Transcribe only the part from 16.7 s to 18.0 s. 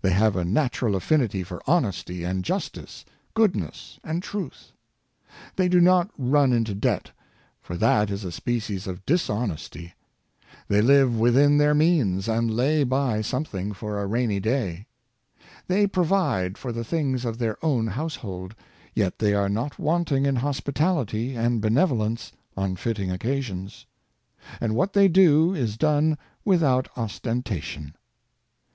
the things of their own